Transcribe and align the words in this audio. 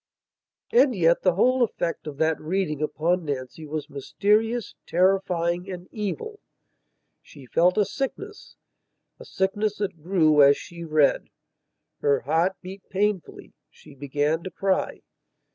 And 0.71 0.95
yet 0.95 1.21
the 1.21 1.35
whole 1.35 1.61
effect 1.61 2.07
of 2.07 2.17
that 2.17 2.41
reading 2.41 2.81
upon 2.81 3.23
Nancy 3.25 3.67
was 3.67 3.87
mysterious, 3.87 4.73
terrifying 4.87 5.69
and 5.69 5.87
evil. 5.91 6.39
She 7.21 7.45
felt 7.45 7.77
a 7.77 7.81
sicknessa 7.85 8.55
sickness 9.21 9.77
that 9.77 10.01
grew 10.01 10.41
as 10.41 10.57
she 10.57 10.83
read. 10.83 11.29
Her 11.99 12.21
heart 12.21 12.55
beat 12.63 12.89
painfully; 12.89 13.53
she 13.69 13.93
began 13.93 14.41
to 14.41 14.49
cry. 14.49 15.01